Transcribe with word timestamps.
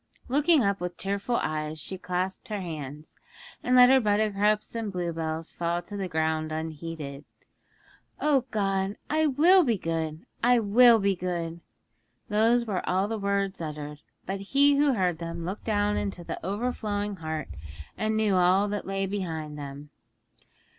Looking 0.29 0.63
up 0.63 0.79
with 0.81 0.97
tearful 0.97 1.35
eyes, 1.43 1.77
she 1.79 1.95
clasped 1.99 2.47
her 2.47 2.59
hands, 2.59 3.15
and 3.61 3.75
let 3.75 3.91
her 3.91 3.99
buttercups 3.99 4.73
and 4.73 4.91
bluebells 4.91 5.51
fall 5.51 5.83
to 5.83 5.95
the 5.95 6.07
ground 6.07 6.51
unheeded. 6.51 7.23
'O 8.19 8.45
God, 8.49 8.97
I 9.11 9.27
will 9.27 9.63
be 9.63 9.77
good! 9.77 10.25
I 10.41 10.57
will 10.57 10.97
be 10.97 11.15
good!' 11.15 11.59
Those 12.29 12.65
were 12.65 12.81
all 12.89 13.07
the 13.07 13.19
words 13.19 13.61
uttered, 13.61 13.99
but 14.25 14.39
He 14.39 14.75
who 14.77 14.93
heard 14.93 15.19
them 15.19 15.45
looked 15.45 15.65
down 15.65 15.97
into 15.97 16.23
the 16.23 16.43
overflowing 16.43 17.17
heart, 17.17 17.49
and 17.95 18.17
knew 18.17 18.33
all 18.33 18.67
that 18.69 18.87
lay 18.87 19.05
behind 19.05 19.55
them. 19.55 19.91